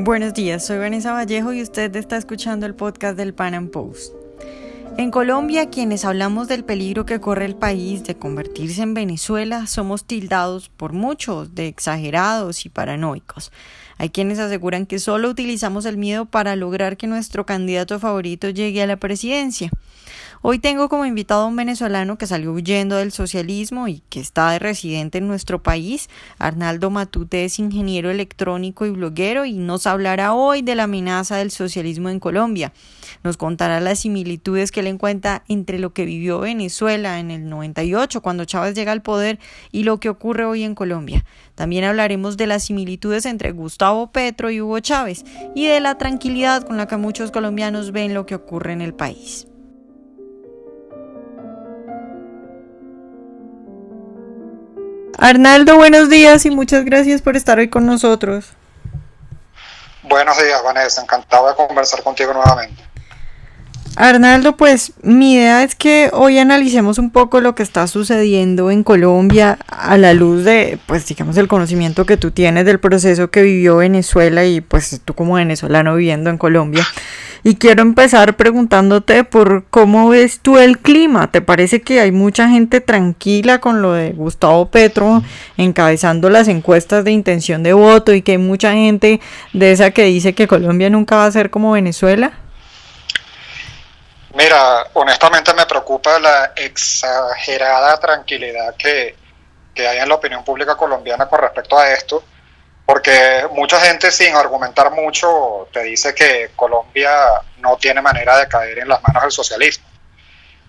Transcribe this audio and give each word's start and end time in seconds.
Buenos 0.00 0.34
días, 0.34 0.66
soy 0.66 0.78
Vanessa 0.78 1.12
Vallejo 1.12 1.52
y 1.52 1.62
usted 1.62 1.94
está 1.94 2.16
escuchando 2.16 2.66
el 2.66 2.74
podcast 2.74 3.16
del 3.16 3.32
Pan 3.32 3.54
Am 3.54 3.68
Post. 3.68 4.12
En 4.96 5.12
Colombia, 5.12 5.70
quienes 5.70 6.04
hablamos 6.04 6.48
del 6.48 6.64
peligro 6.64 7.06
que 7.06 7.20
corre 7.20 7.44
el 7.44 7.54
país 7.54 8.02
de 8.02 8.16
convertirse 8.16 8.82
en 8.82 8.94
Venezuela, 8.94 9.68
somos 9.68 10.04
tildados 10.04 10.68
por 10.68 10.92
muchos 10.92 11.54
de 11.54 11.68
exagerados 11.68 12.66
y 12.66 12.70
paranoicos. 12.70 13.52
Hay 13.96 14.10
quienes 14.10 14.40
aseguran 14.40 14.86
que 14.86 14.98
solo 14.98 15.30
utilizamos 15.30 15.84
el 15.84 15.96
miedo 15.96 16.26
para 16.26 16.56
lograr 16.56 16.96
que 16.96 17.06
nuestro 17.06 17.46
candidato 17.46 18.00
favorito 18.00 18.50
llegue 18.50 18.82
a 18.82 18.88
la 18.88 18.96
presidencia. 18.96 19.70
Hoy 20.46 20.58
tengo 20.58 20.90
como 20.90 21.06
invitado 21.06 21.44
a 21.44 21.46
un 21.46 21.56
venezolano 21.56 22.18
que 22.18 22.26
salió 22.26 22.52
huyendo 22.52 22.96
del 22.96 23.12
socialismo 23.12 23.88
y 23.88 24.02
que 24.10 24.20
está 24.20 24.50
de 24.50 24.58
residente 24.58 25.16
en 25.16 25.26
nuestro 25.26 25.62
país. 25.62 26.10
Arnaldo 26.38 26.90
Matute 26.90 27.46
es 27.46 27.58
ingeniero 27.58 28.10
electrónico 28.10 28.84
y 28.84 28.90
bloguero 28.90 29.46
y 29.46 29.54
nos 29.54 29.86
hablará 29.86 30.34
hoy 30.34 30.60
de 30.60 30.74
la 30.74 30.82
amenaza 30.82 31.38
del 31.38 31.50
socialismo 31.50 32.10
en 32.10 32.20
Colombia. 32.20 32.74
Nos 33.22 33.38
contará 33.38 33.80
las 33.80 34.00
similitudes 34.00 34.70
que 34.70 34.80
él 34.80 34.88
encuentra 34.88 35.44
entre 35.48 35.78
lo 35.78 35.94
que 35.94 36.04
vivió 36.04 36.40
Venezuela 36.40 37.20
en 37.20 37.30
el 37.30 37.48
98 37.48 38.20
cuando 38.20 38.44
Chávez 38.44 38.74
llega 38.74 38.92
al 38.92 39.00
poder 39.00 39.38
y 39.72 39.84
lo 39.84 39.98
que 39.98 40.10
ocurre 40.10 40.44
hoy 40.44 40.62
en 40.62 40.74
Colombia. 40.74 41.24
También 41.54 41.84
hablaremos 41.84 42.36
de 42.36 42.48
las 42.48 42.64
similitudes 42.64 43.24
entre 43.24 43.52
Gustavo 43.52 44.12
Petro 44.12 44.50
y 44.50 44.60
Hugo 44.60 44.78
Chávez 44.80 45.24
y 45.54 45.68
de 45.68 45.80
la 45.80 45.96
tranquilidad 45.96 46.64
con 46.64 46.76
la 46.76 46.86
que 46.86 46.98
muchos 46.98 47.30
colombianos 47.30 47.92
ven 47.92 48.12
lo 48.12 48.26
que 48.26 48.34
ocurre 48.34 48.74
en 48.74 48.82
el 48.82 48.92
país. 48.92 49.46
Arnaldo, 55.24 55.76
buenos 55.76 56.10
días 56.10 56.44
y 56.44 56.50
muchas 56.50 56.84
gracias 56.84 57.22
por 57.22 57.34
estar 57.34 57.58
hoy 57.58 57.70
con 57.70 57.86
nosotros. 57.86 58.44
Buenos 60.02 60.36
días, 60.36 60.62
Vanessa. 60.62 61.00
Encantado 61.00 61.48
de 61.48 61.54
conversar 61.54 62.02
contigo 62.02 62.34
nuevamente. 62.34 62.84
Arnaldo, 63.96 64.56
pues 64.56 64.92
mi 65.02 65.34
idea 65.34 65.62
es 65.62 65.76
que 65.76 66.10
hoy 66.12 66.38
analicemos 66.38 66.98
un 66.98 67.10
poco 67.10 67.40
lo 67.40 67.54
que 67.54 67.62
está 67.62 67.86
sucediendo 67.86 68.72
en 68.72 68.82
Colombia 68.82 69.56
a 69.68 69.96
la 69.96 70.14
luz 70.14 70.44
de, 70.44 70.80
pues 70.86 71.06
digamos, 71.06 71.36
el 71.36 71.46
conocimiento 71.46 72.04
que 72.04 72.16
tú 72.16 72.32
tienes 72.32 72.64
del 72.64 72.80
proceso 72.80 73.30
que 73.30 73.42
vivió 73.42 73.76
Venezuela 73.76 74.44
y 74.44 74.60
pues 74.60 75.00
tú 75.04 75.14
como 75.14 75.34
venezolano 75.34 75.94
viviendo 75.94 76.28
en 76.28 76.38
Colombia. 76.38 76.84
Y 77.44 77.54
quiero 77.56 77.82
empezar 77.82 78.36
preguntándote 78.36 79.22
por 79.22 79.66
cómo 79.70 80.08
ves 80.08 80.40
tú 80.40 80.58
el 80.58 80.78
clima. 80.78 81.30
¿Te 81.30 81.40
parece 81.40 81.82
que 81.82 82.00
hay 82.00 82.10
mucha 82.10 82.48
gente 82.48 82.80
tranquila 82.80 83.60
con 83.60 83.80
lo 83.80 83.92
de 83.92 84.10
Gustavo 84.10 84.70
Petro 84.70 85.22
encabezando 85.56 86.30
las 86.30 86.48
encuestas 86.48 87.04
de 87.04 87.12
intención 87.12 87.62
de 87.62 87.74
voto 87.74 88.12
y 88.12 88.22
que 88.22 88.32
hay 88.32 88.38
mucha 88.38 88.72
gente 88.72 89.20
de 89.52 89.72
esa 89.72 89.92
que 89.92 90.04
dice 90.04 90.32
que 90.32 90.48
Colombia 90.48 90.90
nunca 90.90 91.16
va 91.16 91.26
a 91.26 91.30
ser 91.30 91.50
como 91.50 91.72
Venezuela? 91.72 92.32
Mira, 94.34 94.88
honestamente 94.94 95.54
me 95.54 95.64
preocupa 95.64 96.18
la 96.18 96.52
exagerada 96.56 97.98
tranquilidad 98.00 98.74
que, 98.74 99.16
hay 99.76 99.98
en 99.98 100.08
la 100.08 100.16
opinión 100.16 100.44
pública 100.44 100.76
colombiana 100.76 101.26
con 101.26 101.40
respecto 101.40 101.78
a 101.78 101.90
esto, 101.92 102.24
porque 102.84 103.46
mucha 103.52 103.80
gente 103.80 104.10
sin 104.10 104.34
argumentar 104.34 104.90
mucho 104.90 105.68
te 105.72 105.84
dice 105.84 106.14
que 106.14 106.50
Colombia 106.56 107.10
no 107.58 107.76
tiene 107.76 108.02
manera 108.02 108.38
de 108.38 108.48
caer 108.48 108.80
en 108.80 108.88
las 108.88 109.02
manos 109.02 109.22
del 109.22 109.32
socialismo. 109.32 109.86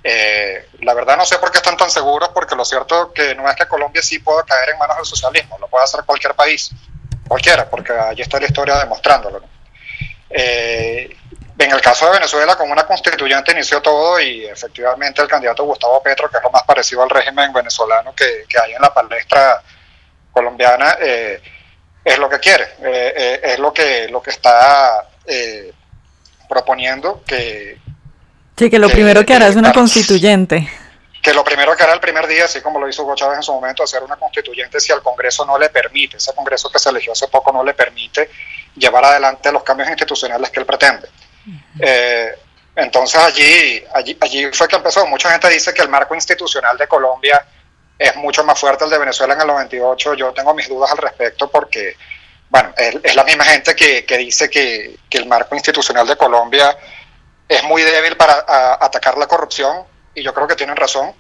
Eh, 0.04 0.70
la 0.82 0.94
verdad 0.94 1.18
no 1.18 1.26
sé 1.26 1.40
por 1.40 1.52
qué 1.52 1.58
están 1.58 1.76
tan 1.76 1.90
seguros, 1.90 2.30
porque 2.36 2.56
lo 2.56 2.64
cierto 2.64 3.12
que 3.14 3.34
no 3.34 3.50
es 3.50 3.56
que 3.56 3.68
Colombia 3.68 4.04
sí 4.04 4.20
pueda 4.20 4.44
caer 4.44 4.70
en 4.70 4.78
manos 4.78 4.98
del 4.98 5.06
socialismo, 5.06 5.58
lo 5.60 5.68
puede 5.68 5.86
hacer 5.86 6.04
cualquier 6.06 6.36
país, 6.36 6.70
cualquiera, 7.28 7.68
porque 7.68 7.94
allí 7.94 8.22
está 8.22 8.40
la 8.40 8.46
historia 8.46 8.78
demostrándolo. 8.78 9.42
Eh, 10.30 11.18
en 11.58 11.72
el 11.72 11.82
caso 11.82 12.06
de 12.08 12.14
Venezuela, 12.14 12.56
como 12.58 12.74
una 12.74 12.86
constituyente 12.86 13.54
inició 13.54 13.82
todo 13.82 14.20
y 14.20 14.46
efectivamente 14.46 15.22
el 15.22 15.28
candidato 15.28 15.64
Gustavo 15.64 16.04
Petro, 16.04 16.30
que 16.30 16.38
es 16.38 16.44
lo 16.44 16.52
más 16.52 16.64
parecido 16.64 17.04
al 17.04 17.10
régimen 17.10 17.54
venezolano 17.54 18.14
que, 18.14 18.46
hay 18.62 18.74
en 18.74 18.82
la 18.82 18.94
palestra 18.94 19.62
colombiana, 20.32 20.98
eh, 21.00 21.42
es 22.04 22.20
lo 22.20 22.30
que 22.30 22.40
quiere, 22.40 22.64
eh, 22.84 23.14
eh, 23.16 23.42
es 23.44 23.60
lo 23.60 23.74
que, 23.74 24.10
lo 24.10 24.22
que 24.22 24.32
está 24.32 25.08
proponiendo 26.50 27.24
que... 27.26 27.80
Sí, 28.58 28.70
que 28.70 28.80
lo 28.80 28.90
primero 28.90 29.26
que 29.26 29.34
hará 29.34 29.48
es 29.48 29.56
una 29.56 29.74
constituyente. 29.74 30.70
Que 31.22 31.34
lo 31.34 31.44
primero 31.44 31.76
que 31.76 31.84
hará 31.84 31.94
el 31.94 32.00
primer 32.00 32.28
día, 32.28 32.46
así 32.46 32.62
como 32.62 32.80
lo 32.80 32.88
hizo 32.88 33.04
Hugo 33.04 33.16
Chávez 33.16 33.38
en 33.38 33.44
su 33.44 33.54
momento, 33.54 33.84
hacer 33.84 34.04
una 34.04 34.18
constituyente 34.18 34.80
si 34.80 34.92
al 34.92 35.02
Congreso 35.02 35.46
no 35.46 35.58
le 35.58 35.70
permite, 35.70 36.18
ese 36.18 36.34
Congreso 36.36 36.70
que 36.70 36.80
se 36.80 36.90
eligió 36.90 37.14
hace 37.14 37.28
poco 37.28 37.52
no 37.52 37.64
le 37.64 37.74
permite 37.74 38.30
llevar 38.76 39.06
adelante 39.06 39.52
los 39.52 39.64
cambios 39.64 39.90
institucionales 39.90 40.52
que 40.52 40.60
él 40.60 40.66
pretende. 40.66 41.08
Eh, 41.80 42.36
entonces 42.76 43.20
allí, 43.20 43.84
allí, 43.94 44.18
allí 44.20 44.46
fue 44.54 44.68
que 44.68 44.76
empezó. 44.76 45.06
Mucha 45.08 45.32
gente 45.32 45.50
dice 45.50 45.74
que 45.74 45.82
el 45.82 45.90
marco 45.90 46.16
institucional 46.16 46.78
de 46.78 46.88
Colombia 46.88 47.46
es 47.98 48.16
mucho 48.18 48.44
más 48.44 48.60
fuerte 48.60 48.84
el 48.84 48.90
de 48.90 48.98
Venezuela 48.98 49.34
en 49.34 49.42
el 49.42 49.48
98. 49.48 50.14
Yo 50.16 50.34
tengo 50.34 50.54
mis 50.54 50.68
dudas 50.68 50.92
al 50.92 50.98
respecto 50.98 51.50
porque, 51.50 51.96
bueno, 52.50 52.74
es, 52.78 53.16
la 53.16 53.24
misma 53.24 53.46
gente 53.46 53.76
que, 53.76 54.18
dice 54.18 54.50
que, 54.50 54.98
el 55.12 55.26
marco 55.28 55.56
institucional 55.56 56.06
de 56.06 56.18
Colombia 56.18 56.78
es 57.48 57.64
muy 57.64 57.82
débil 57.84 58.18
para 58.18 58.44
atacar 58.82 59.18
la 59.18 59.28
corrupción 59.28 59.86
y 60.14 60.22
yo 60.22 60.34
creo 60.34 60.48
que 60.48 60.56
tienen 60.56 60.76
razón. 60.76 61.14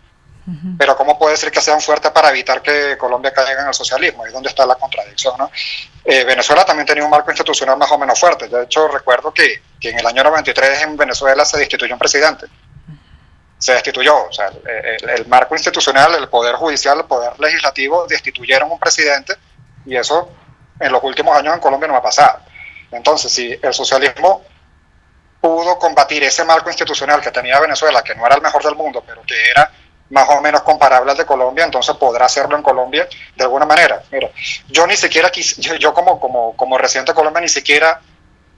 Pero 0.78 0.96
¿cómo 0.96 1.18
puede 1.18 1.36
ser 1.38 1.52
que 1.52 1.60
sean 1.60 1.82
fuertes 1.82 2.12
para 2.12 2.30
evitar 2.30 2.62
que 2.62 2.96
Colombia 3.00 3.34
caiga 3.34 3.64
en 3.64 3.68
el 3.68 3.74
socialismo? 3.74 4.26
Es 4.26 4.34
donde 4.34 4.50
está 4.50 4.66
la 4.66 4.76
contradicción. 4.76 5.36
¿no? 5.40 5.50
Eh, 6.04 6.24
Venezuela 6.24 6.64
también 6.64 6.86
tenía 6.86 7.04
un 7.04 7.10
marco 7.10 7.32
institucional 7.32 7.78
más 7.78 7.92
o 7.92 7.98
menos 7.98 8.20
fuerte. 8.20 8.48
De 8.48 8.64
hecho, 8.64 8.88
recuerdo 8.88 9.34
que, 9.34 9.64
que, 9.80 9.90
en 9.90 10.00
el 10.00 10.06
año 10.06 10.24
93 10.24 10.84
en 10.84 10.98
Venezuela 10.98 11.44
se 11.46 11.58
destituyó 11.58 11.94
un 11.94 12.00
presidente. 12.00 12.46
Se 13.58 13.74
destituyó. 13.74 14.28
O 14.28 14.32
sea, 14.32 14.52
el, 15.16 15.26
marco 15.26 15.56
institucional, 15.56 16.14
el 16.14 16.30
poder 16.30 16.56
judicial, 16.56 17.00
el 17.00 17.06
poder 17.06 17.40
legislativo 17.40 18.06
destituyeron 18.06 18.72
un 18.72 18.78
presidente 18.78 19.34
y 19.84 19.96
eso 19.96 20.32
en 20.80 20.92
los 20.92 21.04
últimos 21.04 21.36
años 21.36 21.56
en 21.56 21.60
Colombia 21.60 21.88
no 21.88 21.96
ha 21.96 22.04
pasado. 22.04 22.40
Entonces, 22.92 23.32
si 23.32 23.60
el 23.60 23.74
socialismo 23.74 24.44
pudo 25.42 25.80
combatir 25.80 26.24
ese 26.24 26.44
marco 26.44 26.70
institucional 26.70 27.20
que 27.20 27.32
tenía 27.32 27.60
Venezuela, 27.60 28.04
que 28.04 28.14
no 28.14 28.26
era 28.26 28.36
el 28.36 28.42
mejor 28.42 28.64
del 28.64 28.76
mundo, 28.76 29.04
pero 29.06 29.24
que 29.24 29.50
era 29.50 29.72
más 30.10 30.30
o 30.30 30.42
menos 30.42 30.62
comparable 30.62 31.12
al 31.12 31.18
de 31.18 31.26
Colombia, 31.26 31.66
entonces 31.66 31.96
podrá 31.96 32.26
hacerlo 32.26 32.56
en 32.56 32.64
Colombia 32.64 33.08
de 33.36 33.44
alguna 33.44 33.66
manera. 33.66 34.04
Mira, 34.12 34.30
yo 34.70 34.86
ni 34.86 34.96
siquiera, 34.96 35.30
quis, 35.30 35.58
yo, 35.58 35.94
como, 35.94 36.20
como, 36.20 36.56
como 36.56 36.78
residente 36.78 37.12
de 37.12 37.16
Colombia, 37.16 37.42
ni 37.42 37.50
siquiera 37.50 38.00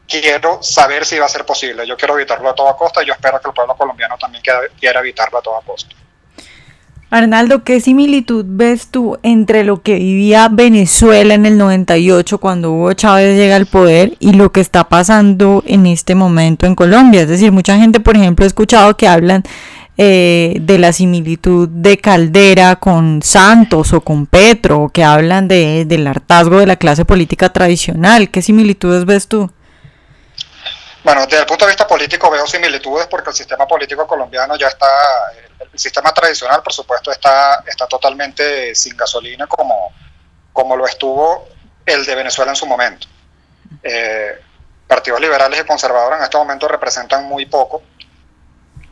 quiero 0.07 0.61
saber 0.61 1.05
si 1.05 1.17
va 1.19 1.25
a 1.25 1.29
ser 1.29 1.45
posible. 1.45 1.87
Yo 1.87 1.95
quiero 1.97 2.15
evitarlo 2.17 2.49
a 2.49 2.55
toda 2.55 2.75
costa 2.75 3.03
y 3.03 3.07
yo 3.07 3.13
espero 3.13 3.39
que 3.39 3.49
el 3.49 3.53
pueblo 3.53 3.75
colombiano 3.75 4.17
también 4.17 4.43
quiera, 4.43 4.99
evitarlo 4.99 5.37
a 5.37 5.41
toda 5.41 5.61
costa. 5.61 5.95
Arnaldo, 7.09 7.63
¿qué 7.63 7.79
similitud 7.79 8.43
ves 8.45 8.91
tú 8.91 9.17
entre 9.23 9.63
lo 9.63 9.81
que 9.81 9.95
vivía 9.95 10.49
Venezuela 10.51 11.35
en 11.35 11.45
el 11.45 11.57
98 11.57 12.37
cuando 12.37 12.73
Hugo 12.73 12.91
Chávez 12.93 13.37
llega 13.37 13.55
al 13.55 13.65
poder 13.65 14.17
y 14.19 14.33
lo 14.33 14.51
que 14.51 14.59
está 14.59 14.89
pasando 14.89 15.63
en 15.65 15.85
este 15.85 16.15
momento 16.15 16.65
en 16.65 16.75
Colombia? 16.75 17.21
Es 17.21 17.29
decir, 17.29 17.53
mucha 17.53 17.77
gente, 17.77 18.01
por 18.01 18.17
ejemplo, 18.17 18.43
ha 18.43 18.47
escuchado 18.47 18.97
que 18.97 19.07
hablan 19.07 19.43
eh, 19.99 20.57
de 20.61 20.77
la 20.77 20.93
similitud 20.93 21.67
de 21.69 21.97
Caldera 21.97 22.75
con 22.75 23.23
Santos 23.23 23.93
o 23.93 24.01
con 24.01 24.27
Petro, 24.27 24.91
que 24.93 25.03
hablan 25.03 25.47
de, 25.47 25.85
del 25.85 26.05
hartazgo 26.05 26.59
de 26.59 26.67
la 26.67 26.75
clase 26.75 27.03
política 27.03 27.51
tradicional. 27.51 28.29
¿Qué 28.29 28.43
similitudes 28.43 29.05
ves 29.05 29.27
tú? 29.27 29.51
Bueno, 31.03 31.21
desde 31.25 31.39
el 31.39 31.45
punto 31.47 31.65
de 31.65 31.71
vista 31.71 31.87
político 31.87 32.29
veo 32.29 32.45
similitudes 32.45 33.07
porque 33.07 33.31
el 33.31 33.35
sistema 33.35 33.65
político 33.65 34.05
colombiano 34.05 34.55
ya 34.55 34.67
está, 34.67 34.87
el 35.59 35.79
sistema 35.79 36.13
tradicional 36.13 36.61
por 36.61 36.73
supuesto 36.73 37.11
está, 37.11 37.63
está 37.65 37.87
totalmente 37.87 38.75
sin 38.75 38.95
gasolina 38.95 39.47
como, 39.47 39.93
como 40.53 40.75
lo 40.75 40.85
estuvo 40.85 41.47
el 41.85 42.05
de 42.05 42.13
Venezuela 42.13 42.51
en 42.51 42.55
su 42.55 42.67
momento. 42.67 43.07
Eh, 43.81 44.41
partidos 44.85 45.19
liberales 45.19 45.61
y 45.61 45.65
conservadores 45.65 46.19
en 46.19 46.23
este 46.25 46.37
momento 46.37 46.67
representan 46.67 47.25
muy 47.25 47.45
poco 47.47 47.81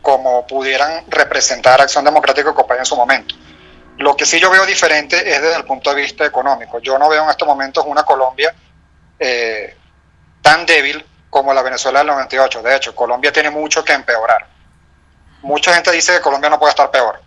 como 0.05 0.45
pudieran 0.45 1.03
representar 1.07 1.81
Acción 1.81 2.05
Democrática 2.05 2.53
y 2.53 2.77
en 2.77 2.85
su 2.85 2.95
momento. 2.95 3.33
Lo 3.97 4.15
que 4.15 4.27
sí 4.27 4.39
yo 4.39 4.51
veo 4.51 4.63
diferente 4.63 5.17
es 5.17 5.41
desde 5.41 5.55
el 5.55 5.65
punto 5.65 5.89
de 5.89 5.99
vista 5.99 6.23
económico. 6.23 6.77
Yo 6.77 6.99
no 6.99 7.09
veo 7.09 7.23
en 7.23 7.29
estos 7.31 7.47
momentos 7.47 7.83
una 7.87 8.03
Colombia 8.03 8.53
eh, 9.17 9.75
tan 10.43 10.63
débil 10.63 11.03
como 11.27 11.51
la 11.55 11.63
Venezuela 11.63 11.99
del 11.99 12.09
98. 12.09 12.61
De 12.61 12.75
hecho, 12.75 12.95
Colombia 12.95 13.33
tiene 13.33 13.49
mucho 13.49 13.83
que 13.83 13.93
empeorar. 13.93 14.45
Mucha 15.41 15.73
gente 15.73 15.91
dice 15.91 16.13
que 16.13 16.21
Colombia 16.21 16.51
no 16.51 16.59
puede 16.59 16.69
estar 16.69 16.91
peor. 16.91 17.19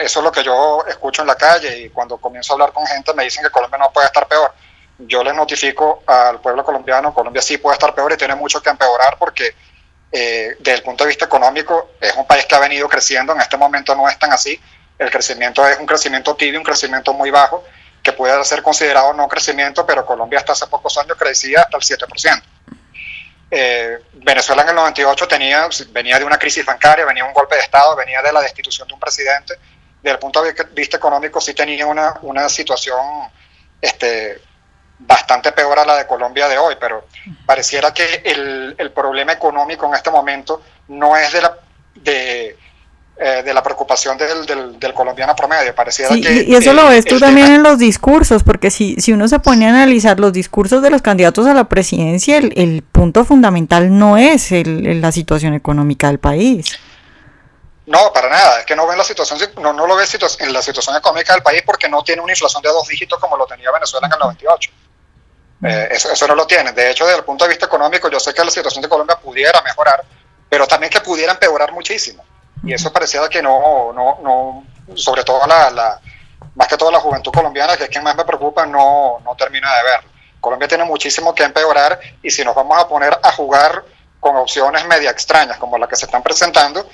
Eso 0.00 0.20
es 0.20 0.24
lo 0.24 0.32
que 0.32 0.42
yo 0.42 0.86
escucho 0.88 1.20
en 1.20 1.28
la 1.28 1.34
calle 1.34 1.80
y 1.80 1.90
cuando 1.90 2.16
comienzo 2.16 2.52
a 2.52 2.54
hablar 2.54 2.72
con 2.72 2.86
gente 2.86 3.12
me 3.12 3.24
dicen 3.24 3.44
que 3.44 3.50
Colombia 3.50 3.78
no 3.78 3.92
puede 3.92 4.06
estar 4.06 4.26
peor. 4.26 4.54
Yo 5.00 5.22
les 5.22 5.34
notifico 5.34 6.02
al 6.06 6.40
pueblo 6.40 6.64
colombiano, 6.64 7.12
Colombia 7.12 7.42
sí 7.42 7.58
puede 7.58 7.74
estar 7.74 7.94
peor 7.94 8.10
y 8.10 8.16
tiene 8.16 8.36
mucho 8.36 8.62
que 8.62 8.70
empeorar 8.70 9.18
porque 9.18 9.54
eh, 10.12 10.56
desde 10.58 10.78
el 10.78 10.82
punto 10.82 11.04
de 11.04 11.08
vista 11.08 11.24
económico, 11.24 11.92
es 12.00 12.14
un 12.16 12.26
país 12.26 12.44
que 12.44 12.54
ha 12.54 12.58
venido 12.58 12.88
creciendo, 12.88 13.32
en 13.32 13.40
este 13.40 13.56
momento 13.56 13.94
no 13.94 14.08
es 14.08 14.18
tan 14.18 14.30
así, 14.30 14.60
el 14.98 15.10
crecimiento 15.10 15.66
es 15.66 15.78
un 15.78 15.86
crecimiento 15.86 16.36
tibio, 16.36 16.60
un 16.60 16.64
crecimiento 16.64 17.14
muy 17.14 17.30
bajo, 17.30 17.64
que 18.02 18.12
puede 18.12 18.44
ser 18.44 18.62
considerado 18.62 19.12
no 19.14 19.26
crecimiento, 19.28 19.86
pero 19.86 20.04
Colombia 20.04 20.40
hasta 20.40 20.52
hace 20.52 20.66
pocos 20.66 20.98
años 20.98 21.16
crecía 21.18 21.62
hasta 21.62 21.76
el 21.76 21.82
7%. 21.82 22.42
eh, 23.50 23.98
Venezuela 24.14 24.62
en 24.62 24.70
el 24.70 24.74
98 24.74 25.28
tenía, 25.28 25.68
venía 25.90 26.18
de 26.18 26.24
una 26.24 26.38
crisis 26.38 26.64
bancaria, 26.64 27.04
venía 27.04 27.24
un 27.24 27.32
golpe 27.32 27.54
de 27.54 27.62
Estado, 27.62 27.94
venía 27.96 28.20
de 28.22 28.32
la 28.32 28.40
destitución 28.40 28.88
de 28.88 28.94
un 28.94 29.00
presidente. 29.00 29.54
Desde 30.02 30.14
el 30.14 30.18
punto 30.18 30.42
de 30.42 30.54
vista 30.72 30.96
económico 30.96 31.40
sí 31.40 31.54
tenía 31.54 31.86
una, 31.86 32.14
una 32.22 32.48
situación 32.48 33.00
este, 33.80 34.40
bastante 35.06 35.52
peor 35.52 35.78
a 35.78 35.84
la 35.84 35.96
de 35.96 36.06
Colombia 36.06 36.48
de 36.48 36.58
hoy, 36.58 36.76
pero 36.80 37.06
pareciera 37.46 37.92
que 37.92 38.22
el, 38.24 38.74
el 38.78 38.90
problema 38.92 39.32
económico 39.32 39.86
en 39.86 39.94
este 39.94 40.10
momento 40.10 40.62
no 40.88 41.16
es 41.16 41.32
de 41.32 41.42
la, 41.42 41.56
de, 41.94 42.56
eh, 43.18 43.42
de 43.44 43.54
la 43.54 43.62
preocupación 43.62 44.16
del, 44.16 44.78
del, 44.78 44.94
colombiano 44.94 45.34
promedio. 45.36 45.74
Pareciera 45.74 46.14
que, 46.14 46.44
y 46.46 46.54
eso 46.54 46.72
lo 46.72 46.88
ves 46.88 47.04
tú 47.04 47.18
también 47.18 47.52
en 47.52 47.62
los 47.62 47.78
discursos, 47.78 48.42
porque 48.42 48.70
si, 48.70 48.96
si 48.96 49.12
uno 49.12 49.28
se 49.28 49.38
pone 49.38 49.66
a 49.66 49.70
analizar 49.70 50.18
los 50.18 50.32
discursos 50.32 50.82
de 50.82 50.90
los 50.90 51.02
candidatos 51.02 51.46
a 51.46 51.54
la 51.54 51.64
presidencia, 51.64 52.38
el, 52.38 52.52
el 52.56 52.82
punto 52.82 53.24
fundamental 53.24 53.96
no 53.96 54.16
es 54.16 54.52
el, 54.52 55.00
la 55.00 55.12
situación 55.12 55.54
económica 55.54 56.08
del 56.08 56.18
país. 56.18 56.78
No, 57.86 58.12
para 58.12 58.28
nada, 58.28 58.60
es 58.60 58.66
que 58.66 58.76
no 58.76 58.86
ven 58.86 58.96
la 58.96 59.04
situación, 59.04 59.38
no, 59.60 59.72
no 59.72 59.86
lo 59.86 59.96
ves 59.96 60.16
en 60.40 60.52
la 60.52 60.62
situación 60.62 60.96
económica 60.96 61.34
del 61.34 61.42
país 61.42 61.62
porque 61.66 61.88
no 61.88 62.02
tiene 62.02 62.22
una 62.22 62.32
inflación 62.32 62.62
de 62.62 62.68
dos 62.68 62.86
dígitos 62.88 63.18
como 63.18 63.36
lo 63.36 63.44
tenía 63.44 63.70
Venezuela 63.72 64.06
en 64.06 64.12
el 64.12 64.18
98. 64.20 64.70
Eh, 65.62 65.88
eso, 65.92 66.10
eso 66.10 66.26
no 66.26 66.34
lo 66.34 66.46
tiene. 66.46 66.72
De 66.72 66.90
hecho, 66.90 67.04
desde 67.04 67.18
el 67.18 67.24
punto 67.24 67.44
de 67.44 67.50
vista 67.50 67.66
económico, 67.66 68.10
yo 68.10 68.18
sé 68.18 68.34
que 68.34 68.44
la 68.44 68.50
situación 68.50 68.82
de 68.82 68.88
Colombia 68.88 69.16
pudiera 69.16 69.62
mejorar, 69.62 70.04
pero 70.48 70.66
también 70.66 70.90
que 70.90 71.00
pudiera 71.00 71.32
empeorar 71.32 71.72
muchísimo. 71.72 72.24
Y 72.64 72.72
eso 72.72 72.92
parecía 72.92 73.28
que 73.28 73.42
no, 73.42 73.92
no, 73.92 74.18
no 74.22 74.96
sobre 74.96 75.24
todo 75.24 75.46
la, 75.46 75.70
la, 75.70 76.00
más 76.54 76.68
que 76.68 76.76
todo 76.76 76.90
la 76.90 77.00
juventud 77.00 77.32
colombiana, 77.32 77.76
que 77.76 77.84
es 77.84 77.90
quien 77.90 78.04
más 78.04 78.16
me 78.16 78.24
preocupa, 78.24 78.66
no, 78.66 79.20
no 79.24 79.34
termina 79.36 79.74
de 79.76 79.82
ver. 79.84 80.00
Colombia 80.40 80.68
tiene 80.68 80.84
muchísimo 80.84 81.34
que 81.34 81.44
empeorar 81.44 81.98
y 82.22 82.30
si 82.30 82.44
nos 82.44 82.54
vamos 82.54 82.78
a 82.78 82.88
poner 82.88 83.16
a 83.22 83.32
jugar 83.32 83.84
con 84.18 84.36
opciones 84.36 84.84
media 84.86 85.10
extrañas 85.10 85.58
como 85.58 85.78
las 85.78 85.88
que 85.88 85.96
se 85.96 86.06
están 86.06 86.22
presentando, 86.22 86.88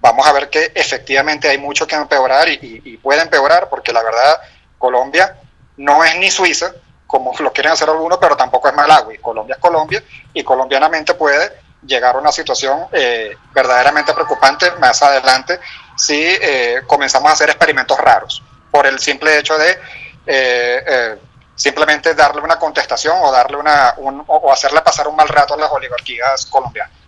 vamos 0.00 0.26
a 0.26 0.32
ver 0.32 0.48
que 0.48 0.72
efectivamente 0.74 1.48
hay 1.48 1.58
mucho 1.58 1.86
que 1.86 1.94
empeorar 1.94 2.48
y, 2.48 2.58
y 2.62 2.96
puede 2.96 3.20
empeorar 3.20 3.68
porque 3.68 3.92
la 3.92 4.02
verdad 4.02 4.40
Colombia 4.78 5.36
no 5.76 6.02
es 6.04 6.16
ni 6.16 6.30
Suiza, 6.30 6.72
como 7.10 7.32
lo 7.40 7.52
quieren 7.52 7.72
hacer 7.72 7.88
algunos, 7.88 8.18
pero 8.18 8.36
tampoco 8.36 8.68
es 8.68 8.74
Malawi. 8.74 9.18
Colombia 9.18 9.56
es 9.56 9.60
Colombia 9.60 10.02
y 10.32 10.44
colombianamente 10.44 11.14
puede 11.14 11.60
llegar 11.84 12.14
a 12.14 12.18
una 12.18 12.30
situación 12.30 12.86
eh, 12.92 13.36
verdaderamente 13.52 14.12
preocupante 14.14 14.70
más 14.72 15.02
adelante 15.02 15.58
si 15.96 16.22
eh, 16.22 16.82
comenzamos 16.86 17.30
a 17.30 17.32
hacer 17.32 17.50
experimentos 17.50 17.98
raros, 17.98 18.42
por 18.70 18.86
el 18.86 18.98
simple 19.00 19.38
hecho 19.38 19.58
de 19.58 19.78
eh, 20.26 21.18
simplemente 21.54 22.14
darle 22.14 22.42
una 22.42 22.58
contestación 22.58 23.16
o 23.20 23.32
darle 23.32 23.56
una 23.56 23.94
o 23.98 24.52
hacerle 24.52 24.80
pasar 24.82 25.08
un 25.08 25.16
mal 25.16 25.28
rato 25.28 25.54
a 25.54 25.56
las 25.56 25.70
oligarquías 25.70 26.46
colombianas. 26.46 26.99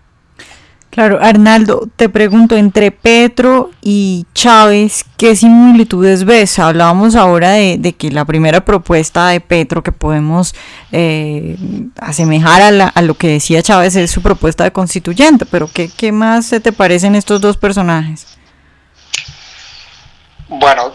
Claro, 0.93 1.21
Arnaldo, 1.23 1.89
te 1.97 2.11
pregunto, 2.11 2.55
entre 2.55 2.91
Petro 2.91 3.71
y 3.81 4.27
Chávez, 4.35 5.06
¿qué 5.17 5.35
similitudes 5.35 6.27
ves? 6.27 6.59
Hablábamos 6.59 7.17
ahora 7.17 7.53
de, 7.53 7.94
que 7.99 8.11
la 8.11 8.27
primera 8.27 8.62
propuesta 8.62 9.29
de 9.29 9.41
Petro 9.41 9.83
que 9.83 9.91
podemos 9.91 10.55
eh, 10.93 11.56
asemejar 11.99 12.93
a, 12.94 13.00
lo 13.00 13.15
que 13.15 13.29
decía 13.29 13.62
Chávez 13.62 13.97
es 13.97 14.11
su 14.11 14.21
propuesta 14.21 14.65
de 14.65 14.73
constituyente, 14.73 15.47
pero 15.47 15.67
¿qué, 15.73 15.89
¿qué 15.89 16.12
más 16.12 16.44
se 16.44 16.61
te 16.61 16.73
parecen 16.73 17.15
estos 17.15 17.41
dos 17.41 17.56
personajes? 17.56 18.27
Bueno, 20.47 20.93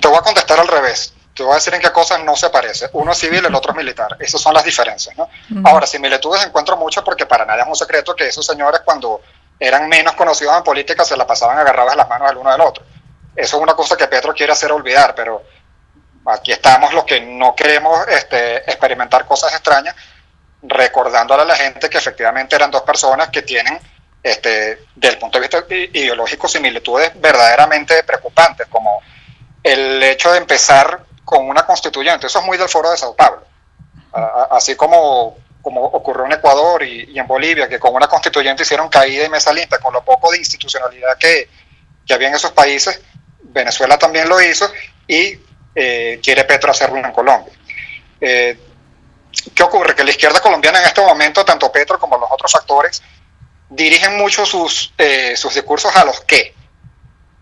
te 0.00 0.08
voy 0.08 0.16
a 0.18 0.22
contestar 0.22 0.58
al 0.58 0.66
revés. 0.66 1.14
Te 1.36 1.42
voy 1.42 1.52
a 1.52 1.56
decir 1.56 1.74
en 1.74 1.82
qué 1.82 1.92
cosas 1.92 2.24
no 2.24 2.34
se 2.34 2.48
parece. 2.48 2.88
Uno 2.94 3.12
es 3.12 3.18
civil, 3.18 3.44
el 3.44 3.54
otro 3.54 3.72
es 3.72 3.76
militar. 3.76 4.16
Esas 4.18 4.40
son 4.40 4.54
las 4.54 4.64
diferencias. 4.64 5.14
¿no? 5.18 5.28
Ahora, 5.64 5.86
similitudes 5.86 6.44
encuentro 6.46 6.78
muchas 6.78 7.04
porque 7.04 7.26
para 7.26 7.44
nadie 7.44 7.60
es 7.60 7.68
un 7.68 7.76
secreto 7.76 8.16
que 8.16 8.26
esos 8.26 8.44
señores 8.44 8.80
cuando 8.84 9.20
eran 9.58 9.88
menos 9.88 10.14
conocidos 10.14 10.56
en 10.56 10.64
política, 10.64 11.04
se 11.04 11.16
la 11.16 11.26
pasaban 11.26 11.58
agarradas 11.58 11.96
las 11.96 12.08
manos 12.08 12.28
del 12.28 12.38
uno 12.38 12.52
del 12.52 12.60
otro. 12.60 12.84
Eso 13.34 13.56
es 13.56 13.62
una 13.62 13.74
cosa 13.74 13.96
que 13.96 14.06
Petro 14.06 14.34
quiere 14.34 14.52
hacer 14.52 14.72
olvidar, 14.72 15.14
pero 15.14 15.42
aquí 16.26 16.52
estamos 16.52 16.92
los 16.92 17.04
que 17.04 17.20
no 17.20 17.54
queremos 17.54 18.06
este, 18.08 18.56
experimentar 18.70 19.26
cosas 19.26 19.52
extrañas, 19.52 19.94
recordándole 20.62 21.42
a 21.42 21.46
la 21.46 21.56
gente 21.56 21.88
que 21.88 21.98
efectivamente 21.98 22.56
eran 22.56 22.70
dos 22.70 22.82
personas 22.82 23.28
que 23.28 23.42
tienen, 23.42 23.78
este, 24.22 24.86
desde 24.94 25.14
el 25.14 25.20
punto 25.20 25.38
de 25.38 25.48
vista 25.48 25.64
ideológico, 25.68 26.48
similitudes 26.48 27.12
verdaderamente 27.20 28.02
preocupantes, 28.02 28.66
como 28.68 29.00
el 29.62 30.02
hecho 30.02 30.32
de 30.32 30.38
empezar 30.38 31.00
con 31.24 31.48
una 31.48 31.66
constituyente. 31.66 32.26
Eso 32.26 32.38
es 32.38 32.44
muy 32.44 32.56
del 32.56 32.68
foro 32.68 32.90
de 32.90 32.96
Sao 32.96 33.14
Paulo. 33.14 33.42
Así 34.50 34.76
como 34.76 35.36
como 35.66 35.82
ocurrió 35.82 36.26
en 36.26 36.32
Ecuador 36.32 36.84
y, 36.84 37.18
en 37.18 37.26
Bolivia, 37.26 37.68
que 37.68 37.80
con 37.80 37.92
una 37.92 38.06
constituyente 38.06 38.62
hicieron 38.62 38.88
caída 38.88 39.24
y 39.24 39.28
mesa 39.28 39.52
limpia, 39.52 39.80
con 39.80 39.92
lo 39.92 40.04
poco 40.04 40.30
de 40.30 40.38
institucionalidad 40.38 41.18
que, 41.18 41.48
que 42.06 42.14
había 42.14 42.28
en 42.28 42.36
esos 42.36 42.52
países, 42.52 43.00
Venezuela 43.42 43.98
también 43.98 44.28
lo 44.28 44.40
hizo 44.40 44.70
y 45.08 45.36
eh, 45.74 46.20
quiere 46.22 46.44
Petro 46.44 46.70
hacerlo 46.70 46.98
en 46.98 47.10
Colombia. 47.10 47.52
Eh, 48.20 48.56
¿Qué 49.52 49.62
ocurre? 49.64 49.96
Que 49.96 50.04
la 50.04 50.10
izquierda 50.10 50.38
colombiana 50.38 50.78
en 50.78 50.86
este 50.86 51.00
momento, 51.00 51.44
tanto 51.44 51.72
Petro 51.72 51.98
como 51.98 52.16
los 52.16 52.30
otros 52.30 52.54
actores, 52.54 53.02
dirigen 53.68 54.18
mucho 54.18 54.46
sus, 54.46 54.94
eh, 54.96 55.36
sus 55.36 55.52
discursos 55.52 55.96
a 55.96 56.04
los 56.04 56.20
qué, 56.20 56.54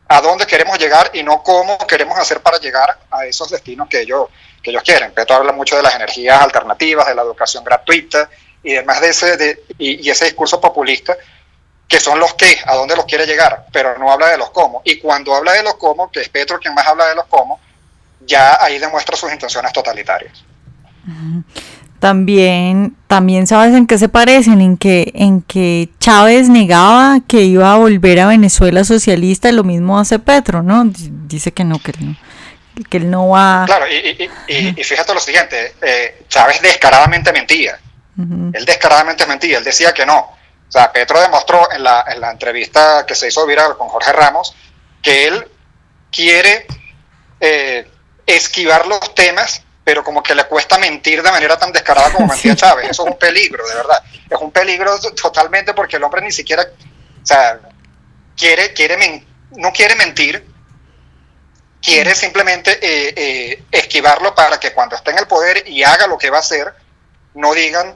a 0.09 0.21
dónde 0.21 0.47
queremos 0.47 0.79
llegar 0.79 1.11
y 1.15 1.23
no 1.23 1.43
cómo 1.43 1.79
queremos 1.79 2.19
hacer 2.19 2.41
para 2.41 2.59
llegar 2.59 2.99
a 3.11 3.25
esos 3.27 3.51
destinos 3.51 3.89
que 3.89 4.03
ellos, 4.03 4.29
que 4.63 4.71
ellos 4.71 4.83
quieren. 4.83 5.13
Petro 5.13 5.37
habla 5.37 5.53
mucho 5.53 5.77
de 5.77 5.83
las 5.83 5.95
energías 5.95 6.41
alternativas, 6.41 7.07
de 7.07 7.15
la 7.15 7.23
educación 7.23 7.65
gratuita 7.65 8.29
y 8.63 8.75
demás 8.75 9.01
de 9.01 9.09
ese, 9.09 9.37
de, 9.37 9.65
y, 9.79 10.09
ese 10.09 10.27
discurso 10.27 10.61
populista, 10.61 11.17
que 11.89 12.01
son 12.01 12.19
los 12.19 12.35
qué, 12.35 12.59
a 12.67 12.75
dónde 12.75 12.97
los 12.97 13.05
quiere 13.05 13.27
llegar, 13.27 13.67
pero 13.73 13.99
no 13.99 14.11
habla 14.11 14.29
de 14.29 14.39
los 14.39 14.51
cómo. 14.51 14.83
Y 14.85 14.99
cuando 14.99 15.35
habla 15.35 15.53
de 15.53 15.63
los 15.63 15.75
cómo, 15.77 16.11
que 16.11 16.21
es 16.21 16.29
Petro 16.29 16.59
quien 16.59 16.75
más 16.75 16.87
habla 16.87 17.07
de 17.07 17.15
los 17.15 17.27
cómo, 17.27 17.61
ya 18.21 18.63
ahí 18.63 18.79
demuestra 18.79 19.17
sus 19.17 19.33
intenciones 19.33 19.73
totalitarias. 19.73 20.45
También, 22.05 22.95
también 23.07 23.47
sabes 23.47 23.75
en 23.75 23.87
qué 23.87 23.97
se 23.97 24.11
parecen, 24.11 24.61
en 24.61 24.77
que, 24.77 25.11
en 25.15 25.41
que 25.41 25.89
Chávez 26.01 26.51
negaba 26.51 27.21
que 27.27 27.41
iba 27.45 27.73
a 27.73 27.79
volver 27.79 28.21
a 28.21 28.27
Venezuela 28.27 28.85
socialista 28.85 29.49
y 29.49 29.53
lo 29.53 29.65
mismo 29.65 29.99
hace 29.99 30.19
Petro, 30.19 30.63
¿no? 30.63 30.85
Dice 30.85 31.53
que 31.53 31.65
no, 31.65 31.79
que 31.79 31.93
no 31.99 32.15
que 32.91 32.99
él 32.99 33.11
no 33.11 33.31
va... 33.31 33.63
Claro, 33.65 33.87
y, 33.89 34.29
y, 34.49 34.85
fíjate 34.85 35.15
lo 35.15 35.21
siguiente, 35.21 35.77
eh, 35.81 36.25
Chávez 36.29 36.61
descaradamente 36.61 37.33
mentía, 37.33 37.81
él 38.19 38.65
descaradamente 38.67 39.25
mentía, 39.25 39.57
él 39.57 39.65
decía 39.65 39.95
que 39.95 40.05
no. 40.05 40.19
O 40.19 40.73
sea, 40.73 40.93
Petro 40.93 41.19
demostró 41.23 41.73
en 41.73 41.83
la, 41.83 42.05
en 42.07 42.21
la 42.21 42.33
entrevista 42.33 43.07
que 43.07 43.15
se 43.15 43.29
hizo 43.29 43.47
viral 43.47 43.79
con 43.79 43.89
Jorge 43.89 44.13
Ramos 44.13 44.55
que 45.01 45.29
él 45.29 45.49
quiere 46.13 46.67
eh, 47.41 47.89
esquivar 48.27 48.87
los 48.87 49.15
temas, 49.15 49.63
pero 49.85 50.03
como 50.03 50.23
que 50.23 50.35
le 50.35 50.45
cuesta 50.45 50.79
mentir 50.79 51.23
de 51.23 51.31
manera 51.31 51.59
tan 51.59 51.71
descarada 51.71 52.11
como 52.11 52.27
mentía 52.33 52.57
Chávez. 52.57 52.91
Eso 52.91 53.05
es 53.05 53.13
un 53.13 53.19
peligro, 53.19 53.67
de 53.69 53.75
verdad. 53.75 54.03
Es 54.29 54.41
un 54.41 54.51
peligro 54.51 54.99
totalmente 54.99 55.75
porque 55.75 55.97
el 55.97 56.03
hombre 56.03 56.23
ni 56.23 56.33
siquiera, 56.33 56.63
o 56.63 57.27
sea, 57.27 57.61
quiere, 58.37 58.73
quiere 58.73 59.25
no 59.53 59.73
quiere 59.73 59.95
mentir, 59.95 60.45
quiere 61.83 62.15
simplemente 62.15 62.79
eh, 62.81 63.15
eh, 63.15 63.63
esquivarlo 63.71 64.35
para 64.35 64.59
que 64.59 64.73
cuando 64.73 64.97
esté 64.97 65.11
en 65.11 65.19
el 65.19 65.27
poder 65.27 65.69
y 65.69 65.83
haga 65.83 66.07
lo 66.07 66.17
que 66.17 66.31
va 66.31 66.39
a 66.39 66.41
hacer, 66.41 66.73
no 67.35 67.53
digan 67.53 67.95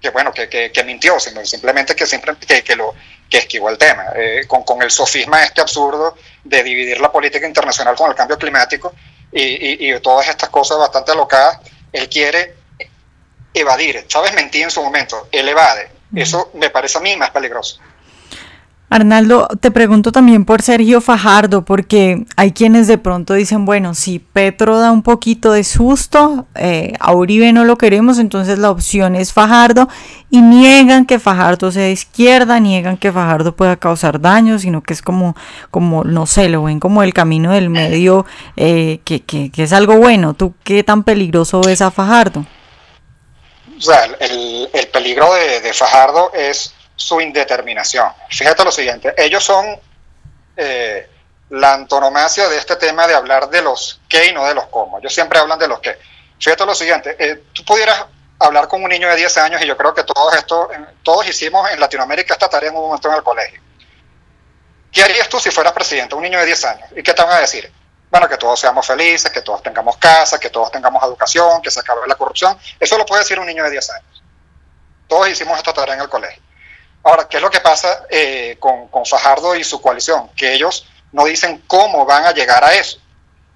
que 0.00 0.10
bueno, 0.10 0.32
que, 0.32 0.48
que, 0.48 0.84
mintió, 0.84 1.20
sino 1.20 1.44
simplemente 1.46 1.94
que 1.94 2.06
siempre 2.06 2.34
que, 2.36 2.74
lo 2.74 2.92
que 3.30 3.38
esquivó 3.38 3.70
el 3.70 3.78
tema, 3.78 4.06
eh, 4.16 4.44
con, 4.48 4.64
con, 4.64 4.82
el 4.82 4.90
sofisma 4.90 5.44
este 5.44 5.60
absurdo 5.60 6.16
de 6.42 6.60
dividir 6.64 7.00
la 7.00 7.12
política 7.12 7.46
internacional 7.46 7.94
con 7.94 8.10
el 8.10 8.16
cambio 8.16 8.36
climático 8.36 8.92
y, 9.32 9.90
y, 9.90 10.00
todas 10.00 10.28
estas 10.28 10.50
cosas 10.50 10.78
bastante 10.78 11.12
alocadas, 11.12 11.58
él 11.92 12.08
quiere 12.08 12.54
evadir. 13.54 14.06
Chávez 14.06 14.34
mentía 14.34 14.64
en 14.64 14.70
su 14.70 14.82
momento, 14.82 15.28
él 15.30 15.48
evade. 15.48 15.90
Eso 16.14 16.50
me 16.54 16.70
parece 16.70 16.98
a 16.98 17.00
mí 17.00 17.16
más 17.16 17.30
peligroso. 17.30 17.80
Arnaldo, 18.92 19.48
te 19.58 19.70
pregunto 19.70 20.12
también 20.12 20.44
por 20.44 20.60
Sergio 20.60 21.00
Fajardo, 21.00 21.64
porque 21.64 22.26
hay 22.36 22.52
quienes 22.52 22.86
de 22.88 22.98
pronto 22.98 23.32
dicen, 23.32 23.64
bueno, 23.64 23.94
si 23.94 24.18
Petro 24.18 24.78
da 24.78 24.92
un 24.92 25.02
poquito 25.02 25.50
de 25.52 25.64
susto, 25.64 26.44
eh, 26.56 26.92
a 27.00 27.14
Uribe 27.14 27.54
no 27.54 27.64
lo 27.64 27.78
queremos, 27.78 28.18
entonces 28.18 28.58
la 28.58 28.70
opción 28.70 29.16
es 29.16 29.32
Fajardo, 29.32 29.88
y 30.28 30.42
niegan 30.42 31.06
que 31.06 31.18
Fajardo 31.18 31.72
sea 31.72 31.84
de 31.84 31.92
izquierda, 31.92 32.60
niegan 32.60 32.98
que 32.98 33.10
Fajardo 33.10 33.56
pueda 33.56 33.76
causar 33.76 34.20
daño, 34.20 34.58
sino 34.58 34.82
que 34.82 34.92
es 34.92 35.00
como, 35.00 35.34
como 35.70 36.04
no 36.04 36.26
sé, 36.26 36.50
lo 36.50 36.64
ven 36.64 36.78
como 36.78 37.02
el 37.02 37.14
camino 37.14 37.52
del 37.52 37.70
medio, 37.70 38.26
eh, 38.58 39.00
que, 39.06 39.22
que, 39.22 39.50
es 39.56 39.72
algo 39.72 39.96
bueno. 39.96 40.34
¿Tú 40.34 40.52
qué 40.64 40.84
tan 40.84 41.02
peligroso 41.02 41.62
ves 41.62 41.80
a 41.80 41.90
Fajardo? 41.90 42.44
O 43.74 43.80
sea, 43.80 44.04
el, 44.20 44.68
el 44.70 44.86
peligro 44.88 45.32
de 45.32 45.72
Fajardo 45.72 46.30
es 46.34 46.74
su 46.96 47.20
indeterminación. 47.20 48.12
Fíjate 48.30 48.64
lo 48.64 48.72
siguiente, 48.72 49.14
ellos 49.16 49.44
son 49.44 49.78
eh, 50.56 51.08
la 51.50 51.74
antonomasia 51.74 52.48
de 52.48 52.58
este 52.58 52.76
tema 52.76 53.06
de 53.06 53.14
hablar 53.14 53.48
de 53.50 53.62
los 53.62 54.00
qué 54.08 54.28
y 54.28 54.32
no 54.32 54.46
de 54.46 54.54
los 54.54 54.66
cómo. 54.66 54.98
Ellos 54.98 55.12
siempre 55.12 55.38
hablan 55.38 55.58
de 55.58 55.68
los 55.68 55.80
qué. 55.80 55.98
Fíjate 56.38 56.66
lo 56.66 56.74
siguiente, 56.74 57.16
eh, 57.18 57.44
tú 57.52 57.64
pudieras 57.64 58.04
hablar 58.38 58.68
con 58.68 58.82
un 58.82 58.88
niño 58.88 59.08
de 59.08 59.16
10 59.16 59.36
años 59.38 59.62
y 59.62 59.66
yo 59.66 59.76
creo 59.76 59.94
que 59.94 60.02
todos 60.02 60.34
esto, 60.34 60.68
todos 61.02 61.28
hicimos 61.28 61.70
en 61.70 61.78
Latinoamérica 61.78 62.34
esta 62.34 62.48
tarea 62.48 62.70
en 62.70 62.76
un 62.76 62.82
momento 62.82 63.08
en 63.08 63.14
el 63.14 63.22
colegio. 63.22 63.60
¿Qué 64.90 65.02
harías 65.02 65.28
tú 65.28 65.38
si 65.38 65.50
fueras 65.50 65.72
presidente, 65.72 66.14
un 66.14 66.22
niño 66.22 66.38
de 66.38 66.46
10 66.46 66.64
años? 66.64 66.88
¿Y 66.96 67.02
qué 67.02 67.14
te 67.14 67.22
van 67.22 67.32
a 67.32 67.40
decir? 67.40 67.72
Bueno, 68.10 68.28
que 68.28 68.36
todos 68.36 68.60
seamos 68.60 68.86
felices, 68.86 69.30
que 69.30 69.40
todos 69.40 69.62
tengamos 69.62 69.96
casa, 69.96 70.38
que 70.38 70.50
todos 70.50 70.70
tengamos 70.70 71.02
educación, 71.02 71.62
que 71.62 71.70
se 71.70 71.80
acabe 71.80 72.06
la 72.06 72.14
corrupción. 72.14 72.58
Eso 72.78 72.98
lo 72.98 73.06
puede 73.06 73.22
decir 73.22 73.38
un 73.38 73.46
niño 73.46 73.64
de 73.64 73.70
10 73.70 73.90
años. 73.90 74.22
Todos 75.08 75.28
hicimos 75.28 75.56
esta 75.56 75.72
tarea 75.72 75.94
en 75.94 76.02
el 76.02 76.10
colegio. 76.10 76.42
Ahora, 77.04 77.28
¿qué 77.28 77.38
es 77.38 77.42
lo 77.42 77.50
que 77.50 77.60
pasa 77.60 78.04
eh, 78.10 78.56
con, 78.60 78.88
con 78.88 79.04
Fajardo 79.04 79.54
y 79.56 79.64
su 79.64 79.80
coalición? 79.80 80.30
Que 80.36 80.52
ellos 80.54 80.86
no 81.12 81.24
dicen 81.24 81.62
cómo 81.66 82.04
van 82.06 82.24
a 82.24 82.32
llegar 82.32 82.62
a 82.64 82.74
eso. 82.74 82.98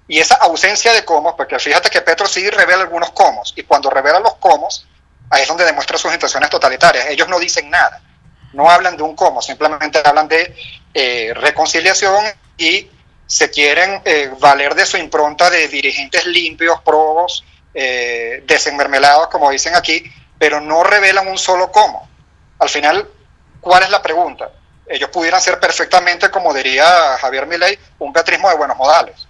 Y 0.07 0.19
esa 0.19 0.35
ausencia 0.35 0.93
de 0.93 1.03
cómo, 1.03 1.35
porque 1.35 1.59
fíjate 1.59 1.89
que 1.89 2.01
Petro 2.01 2.27
sí 2.27 2.49
revela 2.49 2.83
algunos 2.83 3.11
cómo, 3.11 3.43
y 3.55 3.63
cuando 3.63 3.89
revela 3.89 4.19
los 4.19 4.35
cómo, 4.35 4.69
ahí 5.29 5.41
es 5.41 5.47
donde 5.47 5.65
demuestra 5.65 5.97
sus 5.97 6.13
intenciones 6.13 6.49
totalitarias. 6.49 7.07
Ellos 7.07 7.27
no 7.27 7.39
dicen 7.39 7.69
nada, 7.69 8.01
no 8.53 8.69
hablan 8.69 8.95
de 8.95 9.03
un 9.03 9.15
cómo, 9.15 9.41
simplemente 9.41 10.01
hablan 10.03 10.27
de 10.27 10.55
eh, 10.93 11.33
reconciliación 11.35 12.23
y 12.57 12.89
se 13.25 13.51
quieren 13.51 14.01
eh, 14.05 14.31
valer 14.39 14.73
de 14.75 14.85
su 14.85 14.95
impronta 14.95 15.49
de 15.49 15.67
dirigentes 15.67 16.25
limpios, 16.25 16.79
probos, 16.81 17.43
eh, 17.73 18.43
desenmermelados, 18.47 19.27
como 19.27 19.51
dicen 19.51 19.75
aquí, 19.75 20.09
pero 20.39 20.61
no 20.61 20.83
revelan 20.83 21.27
un 21.27 21.37
solo 21.37 21.69
cómo. 21.71 22.07
Al 22.59 22.69
final, 22.69 23.09
¿cuál 23.61 23.83
es 23.83 23.89
la 23.89 24.01
pregunta? 24.01 24.51
Ellos 24.87 25.09
pudieran 25.09 25.41
ser 25.41 25.59
perfectamente, 25.59 26.31
como 26.31 26.53
diría 26.53 27.17
Javier 27.19 27.45
Milei, 27.45 27.77
un 27.99 28.13
petrismo 28.13 28.49
de 28.49 28.55
buenos 28.55 28.77
modales 28.77 29.27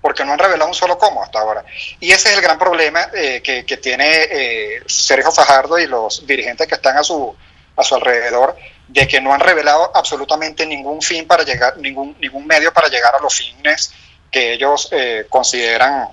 porque 0.00 0.24
no 0.24 0.32
han 0.32 0.38
revelado 0.38 0.68
un 0.68 0.74
solo 0.74 0.98
cómo 0.98 1.22
hasta 1.22 1.40
ahora. 1.40 1.64
Y 1.98 2.10
ese 2.10 2.30
es 2.30 2.36
el 2.36 2.42
gran 2.42 2.58
problema 2.58 3.08
eh, 3.12 3.42
que, 3.42 3.76
tiene 3.76 4.06
eh, 4.30 4.82
Sergio 4.86 5.30
Fajardo 5.30 5.78
y 5.78 5.86
los 5.86 6.26
dirigentes 6.26 6.66
que 6.66 6.74
están 6.74 6.96
a 6.96 7.02
su, 7.02 7.34
a 7.76 7.82
su 7.82 7.94
alrededor, 7.94 8.56
de 8.88 9.06
que 9.06 9.20
no 9.20 9.32
han 9.32 9.40
revelado 9.40 9.90
absolutamente 9.94 10.66
ningún 10.66 11.02
fin 11.02 11.26
para 11.26 11.44
llegar, 11.44 11.76
ningún, 11.76 12.16
ningún 12.18 12.46
medio 12.46 12.72
para 12.72 12.88
llegar 12.88 13.14
a 13.14 13.20
los 13.20 13.34
fines 13.34 13.92
que 14.30 14.54
ellos 14.54 14.88
eh, 14.92 15.26
consideran 15.28 16.08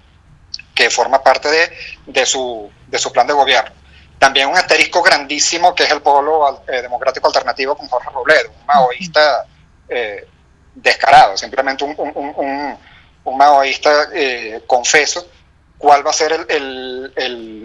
que 0.73 0.89
forma 0.89 1.23
parte 1.23 1.49
de, 1.49 1.77
de, 2.05 2.25
su, 2.25 2.69
de 2.87 2.99
su 2.99 3.11
plan 3.11 3.25
de 3.25 3.33
gobierno. 3.33 3.71
También 4.19 4.49
un 4.49 4.57
asterisco 4.57 5.01
grandísimo 5.01 5.75
que 5.75 5.83
es 5.83 5.91
el 5.91 6.01
Polo 6.01 6.63
Democrático 6.65 7.27
Alternativo 7.27 7.75
con 7.75 7.87
Jorge 7.87 8.09
Robledo, 8.09 8.49
un 8.49 8.65
maoísta 8.65 9.45
descarado, 10.73 11.37
simplemente 11.37 11.83
un 11.83 12.77
un 13.27 13.37
maoísta 13.37 14.07
eh, 14.13 14.63
confeso, 14.65 15.27
cuál 15.77 16.05
va 16.05 16.11
a 16.11 16.13
ser 16.13 16.31
el, 16.31 17.13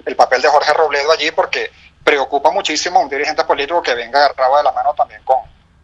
el, 0.04 0.16
papel 0.16 0.42
de 0.42 0.48
Jorge 0.48 0.72
Robledo 0.72 1.12
allí, 1.12 1.30
porque 1.30 1.70
preocupa 2.02 2.50
muchísimo 2.50 2.98
a 2.98 3.02
un 3.02 3.08
dirigente 3.08 3.44
político 3.44 3.80
que 3.80 3.94
venga 3.94 4.24
agarrado 4.24 4.56
de 4.56 4.64
la 4.64 4.72
mano 4.72 4.92
también 4.94 5.22
con, 5.22 5.38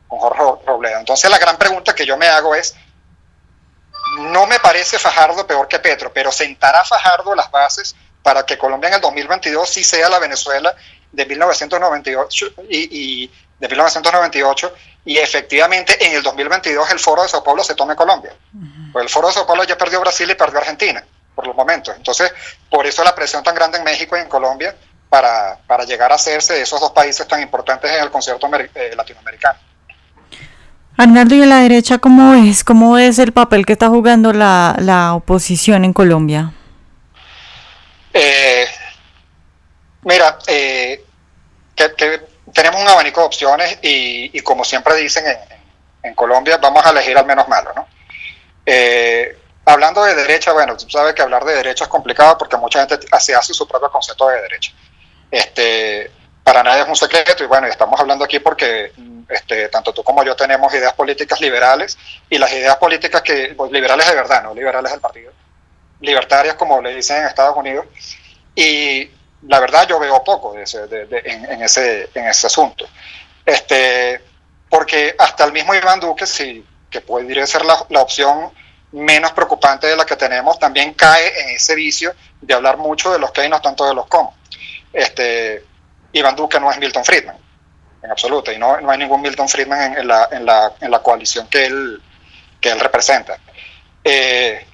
con 0.08 0.18
Jorge 0.18 0.42
Robledo. 0.66 0.98
Entonces 0.98 1.30
la 1.30 1.38
gran 1.38 1.56
pregunta 1.56 1.94
que 1.94 2.04
yo 2.04 2.16
me 2.16 2.26
hago 2.26 2.56
es, 2.56 2.74
no 4.18 4.46
me 4.48 4.58
parece 4.58 4.98
Fajardo 4.98 5.46
peor 5.46 5.68
que 5.68 5.78
Petro, 5.78 6.12
pero 6.12 6.32
sentará 6.32 6.84
Fajardo 6.84 7.36
las 7.36 7.48
bases 7.50 7.94
para 8.28 8.44
que 8.44 8.58
Colombia 8.58 8.88
en 8.88 8.96
el 8.96 9.00
2022 9.00 9.66
sí 9.66 9.82
sea 9.82 10.10
la 10.10 10.18
Venezuela 10.18 10.74
de 11.10 11.24
1998 11.24 12.46
y, 12.68 13.24
y 13.24 13.32
de 13.58 13.68
1998 13.68 14.74
y 15.06 15.16
efectivamente 15.16 15.96
en 16.06 16.14
el 16.14 16.22
2022 16.22 16.90
el 16.90 16.98
Foro 16.98 17.22
de 17.22 17.28
Sao 17.30 17.42
Paulo 17.42 17.64
se 17.64 17.74
tome 17.74 17.96
Colombia. 17.96 18.34
Pues 18.92 19.02
el 19.02 19.08
Foro 19.08 19.28
de 19.28 19.32
Sao 19.32 19.46
Paulo 19.46 19.64
ya 19.64 19.78
perdió 19.78 19.98
Brasil 20.02 20.30
y 20.30 20.34
perdió 20.34 20.58
Argentina 20.58 21.02
por 21.34 21.46
los 21.46 21.56
momentos. 21.56 21.94
Entonces, 21.96 22.30
por 22.68 22.86
eso 22.86 23.02
la 23.02 23.14
presión 23.14 23.42
tan 23.42 23.54
grande 23.54 23.78
en 23.78 23.84
México 23.84 24.14
y 24.14 24.20
en 24.20 24.28
Colombia 24.28 24.76
para, 25.08 25.56
para 25.66 25.84
llegar 25.84 26.12
a 26.12 26.16
hacerse 26.16 26.52
de 26.52 26.60
esos 26.60 26.78
dos 26.82 26.92
países 26.92 27.26
tan 27.26 27.40
importantes 27.40 27.90
en 27.90 28.02
el 28.02 28.10
concierto 28.10 28.46
eh, 28.74 28.92
latinoamericano. 28.94 29.58
Arnaldo, 30.98 31.34
¿y 31.34 31.40
a 31.40 31.46
la 31.46 31.60
derecha 31.60 31.96
cómo 31.96 32.34
es? 32.34 32.62
¿Cómo 32.62 32.98
es 32.98 33.18
el 33.18 33.32
papel 33.32 33.64
que 33.64 33.72
está 33.72 33.88
jugando 33.88 34.34
la, 34.34 34.76
la 34.80 35.14
oposición 35.14 35.86
en 35.86 35.94
Colombia? 35.94 36.52
Eh, 38.12 38.66
mira, 40.02 40.38
eh, 40.46 41.04
tenemos 42.52 42.80
un 42.80 42.88
abanico 42.88 43.20
de 43.20 43.26
opciones 43.26 43.78
y, 43.82 44.40
como 44.40 44.64
siempre 44.64 44.96
dicen 44.96 45.26
en, 45.26 45.38
en, 46.02 46.14
Colombia, 46.14 46.56
vamos 46.58 46.84
a 46.84 46.90
elegir 46.90 47.16
al 47.16 47.26
menos 47.26 47.48
malo, 47.48 47.72
¿no? 47.74 47.86
Eh, 48.64 49.36
hablando 49.64 50.04
de 50.04 50.14
derecha, 50.14 50.52
bueno, 50.52 50.76
tú 50.76 50.88
sabes 50.90 51.14
que 51.14 51.22
hablar 51.22 51.44
de 51.44 51.54
derecha 51.54 51.84
es 51.84 51.90
complicado 51.90 52.36
porque 52.36 52.56
mucha 52.56 52.86
gente 52.86 53.06
se 53.18 53.34
hace 53.34 53.54
su 53.54 53.66
propio 53.66 53.90
concepto 53.90 54.28
de 54.28 54.42
derecha. 54.42 54.72
Este, 55.30 56.10
para 56.42 56.62
nadie 56.62 56.82
es 56.82 56.88
un 56.88 56.96
secreto 56.96 57.44
y 57.44 57.46
bueno, 57.46 57.66
estamos 57.66 58.00
hablando 58.00 58.24
aquí 58.24 58.38
porque 58.38 58.92
este, 59.28 59.68
tanto 59.68 59.92
tú 59.92 60.02
como 60.02 60.24
yo 60.24 60.34
tenemos 60.34 60.72
ideas 60.72 60.94
políticas 60.94 61.40
liberales 61.40 61.98
y 62.30 62.38
las 62.38 62.50
ideas 62.52 62.76
políticas 62.76 63.22
que, 63.22 63.54
pues, 63.56 63.70
liberales 63.70 64.08
de 64.08 64.14
verdad, 64.14 64.42
no 64.42 64.54
liberales 64.54 64.90
del 64.90 65.00
partido, 65.00 65.32
libertarias 66.00 66.54
como 66.54 66.80
le 66.80 66.94
dicen 66.94 67.18
en 67.18 67.26
Estados 67.26 67.56
Unidos. 67.56 67.86
Y 68.54 69.10
la 69.46 69.60
verdad 69.60 69.86
yo 69.88 69.98
veo 69.98 70.22
poco 70.24 70.52
de 70.52 70.62
ese, 70.62 70.84
en, 70.90 71.62
ese, 71.62 72.10
en 72.14 72.26
ese 72.26 72.46
asunto. 72.46 72.86
Este, 73.44 74.20
porque 74.68 75.14
hasta 75.18 75.44
el 75.44 75.52
mismo 75.52 75.74
Iván 75.74 76.00
Duque, 76.00 76.26
si 76.26 76.64
que 76.90 77.00
podría 77.00 77.46
ser 77.46 77.64
la, 77.64 77.84
la, 77.90 78.00
opción 78.00 78.50
menos 78.92 79.32
preocupante 79.32 79.86
de 79.86 79.96
la 79.96 80.06
que 80.06 80.16
tenemos, 80.16 80.58
también 80.58 80.94
cae 80.94 81.42
en 81.42 81.56
ese 81.56 81.74
vicio 81.74 82.14
de 82.40 82.54
hablar 82.54 82.78
mucho 82.78 83.12
de 83.12 83.18
los 83.18 83.30
que 83.30 83.42
hay, 83.42 83.48
no 83.48 83.60
tanto 83.60 83.86
de 83.86 83.94
los 83.94 84.06
cómo. 84.06 84.34
Este, 84.92 85.64
Iván 86.12 86.36
Duque 86.36 86.58
no 86.58 86.70
es 86.70 86.78
Milton 86.78 87.04
Friedman, 87.04 87.36
en 88.02 88.10
absoluto, 88.10 88.50
y 88.50 88.58
no, 88.58 88.80
no 88.80 88.90
hay 88.90 88.98
ningún 88.98 89.20
Milton 89.20 89.48
Friedman 89.48 89.98
en, 89.98 90.08
la, 90.08 90.28
en, 90.32 90.46
la, 90.46 90.72
en 90.80 90.90
la 90.90 91.00
coalición 91.00 91.46
que 91.48 91.66
él, 91.66 92.02
que 92.60 92.70
él 92.70 92.80
representa. 92.80 93.38
Eh, 94.02 94.66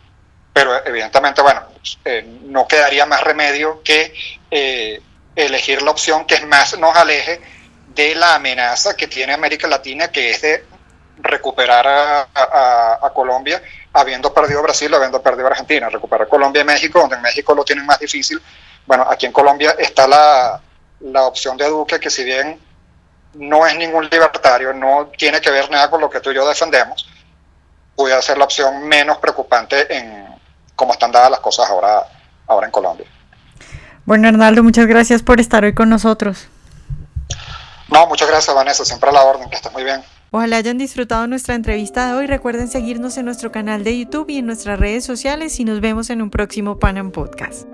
pero 0.54 0.86
evidentemente, 0.86 1.42
bueno, 1.42 1.62
eh, 2.04 2.24
no 2.44 2.66
quedaría 2.68 3.04
más 3.06 3.20
remedio 3.22 3.82
que 3.82 4.14
eh, 4.52 5.02
elegir 5.34 5.82
la 5.82 5.90
opción 5.90 6.24
que 6.26 6.46
más 6.46 6.78
nos 6.78 6.94
aleje 6.96 7.40
de 7.88 8.14
la 8.14 8.36
amenaza 8.36 8.94
que 8.94 9.08
tiene 9.08 9.32
América 9.32 9.66
Latina, 9.66 10.12
que 10.12 10.30
es 10.30 10.42
de 10.42 10.64
recuperar 11.18 11.86
a, 11.86 13.10
Colombia, 13.12 13.60
habiendo 13.92 14.32
perdido 14.32 14.62
Brasil, 14.62 14.92
habiendo 14.94 15.20
perdido 15.20 15.48
Argentina, 15.48 15.88
recuperar 15.88 16.28
Colombia 16.28 16.62
y 16.62 16.64
México, 16.64 17.00
donde 17.00 17.16
en 17.16 17.22
México 17.22 17.52
lo 17.54 17.64
tienen 17.64 17.84
más 17.84 17.98
difícil. 17.98 18.40
Bueno, 18.86 19.06
aquí 19.08 19.26
en 19.26 19.32
Colombia 19.32 19.74
está 19.78 20.06
la, 20.06 20.60
la 21.00 21.22
opción 21.24 21.56
de 21.56 21.68
Duque, 21.68 21.98
que 21.98 22.10
si 22.10 22.22
bien 22.22 22.60
no 23.34 23.66
es 23.66 23.76
ningún 23.76 24.08
libertario, 24.08 24.72
no 24.72 25.10
tiene 25.16 25.40
que 25.40 25.50
ver 25.50 25.68
nada 25.68 25.90
con 25.90 26.00
lo 26.00 26.08
que 26.08 26.20
tú 26.20 26.30
y 26.30 26.34
yo 26.34 26.46
defendemos, 26.48 27.08
puede 27.96 28.20
ser 28.22 28.38
la 28.38 28.44
opción 28.44 28.86
menos 28.86 29.18
preocupante 29.18 29.92
en 29.96 30.33
cómo 30.76 30.92
están 30.92 31.12
dadas 31.12 31.30
las 31.30 31.40
cosas 31.40 31.68
ahora, 31.68 32.06
ahora 32.46 32.66
en 32.66 32.72
Colombia. 32.72 33.06
Bueno, 34.04 34.28
Arnaldo, 34.28 34.62
muchas 34.62 34.86
gracias 34.86 35.22
por 35.22 35.40
estar 35.40 35.64
hoy 35.64 35.74
con 35.74 35.88
nosotros. 35.88 36.48
No, 37.90 38.06
muchas 38.06 38.28
gracias, 38.28 38.54
Vanessa, 38.54 38.84
siempre 38.84 39.10
a 39.10 39.12
la 39.12 39.22
orden, 39.22 39.48
que 39.48 39.56
estés 39.56 39.72
muy 39.72 39.84
bien. 39.84 40.02
Ojalá 40.30 40.56
hayan 40.56 40.78
disfrutado 40.78 41.26
nuestra 41.28 41.54
entrevista 41.54 42.08
de 42.08 42.14
hoy. 42.14 42.26
Recuerden 42.26 42.68
seguirnos 42.68 43.16
en 43.18 43.24
nuestro 43.24 43.52
canal 43.52 43.84
de 43.84 43.96
YouTube 43.96 44.30
y 44.30 44.38
en 44.38 44.46
nuestras 44.46 44.80
redes 44.80 45.04
sociales 45.04 45.60
y 45.60 45.64
nos 45.64 45.80
vemos 45.80 46.10
en 46.10 46.22
un 46.22 46.30
próximo 46.30 46.78
Panam 46.78 47.12
Podcast. 47.12 47.68